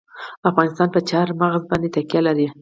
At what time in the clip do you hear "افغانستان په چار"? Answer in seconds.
0.49-1.27